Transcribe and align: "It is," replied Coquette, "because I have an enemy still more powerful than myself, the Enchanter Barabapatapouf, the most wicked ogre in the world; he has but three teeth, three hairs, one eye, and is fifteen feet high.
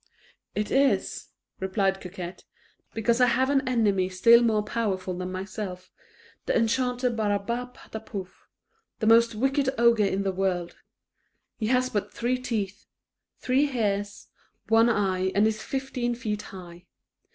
"It 0.55 0.71
is," 0.71 1.27
replied 1.59 2.01
Coquette, 2.01 2.43
"because 2.95 3.21
I 3.21 3.27
have 3.27 3.51
an 3.51 3.61
enemy 3.69 4.09
still 4.09 4.41
more 4.41 4.63
powerful 4.63 5.13
than 5.13 5.31
myself, 5.31 5.91
the 6.47 6.57
Enchanter 6.57 7.11
Barabapatapouf, 7.11 8.47
the 8.97 9.05
most 9.05 9.35
wicked 9.35 9.69
ogre 9.77 10.03
in 10.05 10.23
the 10.23 10.31
world; 10.31 10.77
he 11.59 11.67
has 11.67 11.91
but 11.91 12.11
three 12.11 12.39
teeth, 12.39 12.87
three 13.37 13.65
hairs, 13.67 14.29
one 14.69 14.89
eye, 14.89 15.31
and 15.35 15.45
is 15.45 15.61
fifteen 15.61 16.15
feet 16.15 16.41
high. 16.41 16.87